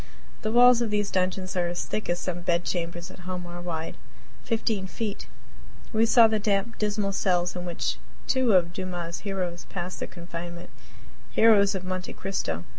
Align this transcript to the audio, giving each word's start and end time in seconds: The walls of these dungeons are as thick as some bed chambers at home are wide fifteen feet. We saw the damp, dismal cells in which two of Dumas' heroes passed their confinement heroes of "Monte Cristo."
The 0.41 0.51
walls 0.51 0.81
of 0.81 0.89
these 0.89 1.11
dungeons 1.11 1.55
are 1.55 1.67
as 1.67 1.85
thick 1.85 2.09
as 2.09 2.17
some 2.19 2.41
bed 2.41 2.63
chambers 2.65 3.11
at 3.11 3.19
home 3.29 3.45
are 3.45 3.61
wide 3.61 3.97
fifteen 4.43 4.87
feet. 4.87 5.27
We 5.93 6.07
saw 6.07 6.27
the 6.27 6.39
damp, 6.39 6.79
dismal 6.79 7.11
cells 7.11 7.55
in 7.55 7.65
which 7.65 7.97
two 8.25 8.53
of 8.53 8.73
Dumas' 8.73 9.19
heroes 9.19 9.65
passed 9.65 9.99
their 9.99 10.07
confinement 10.07 10.71
heroes 11.33 11.75
of 11.75 11.83
"Monte 11.83 12.13
Cristo." 12.13 12.63